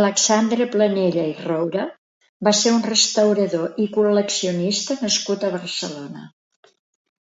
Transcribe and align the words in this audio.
Alexandre 0.00 0.66
Planella 0.74 1.24
i 1.30 1.32
Roura 1.46 1.86
va 2.50 2.52
ser 2.60 2.74
un 2.76 2.86
restaurador 2.92 3.84
i 3.86 3.88
col·leccionista 3.98 4.98
nascut 5.02 5.50
a 5.50 5.52
Barcelona. 5.60 6.28